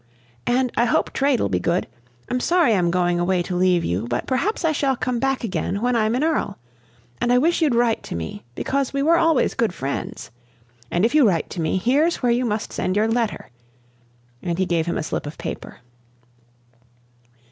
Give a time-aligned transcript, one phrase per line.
[0.47, 1.85] "And I hope trade'll be good.
[2.27, 5.79] I'm sorry I'm going away to leave you, but perhaps I shall come back again
[5.79, 6.57] when I'm an earl.
[7.21, 10.31] And I wish you'd write to me, because we were always good friends.
[10.89, 13.51] And if you write to me, here's where you must send your letter."
[14.41, 15.81] And he gave him a slip of paper.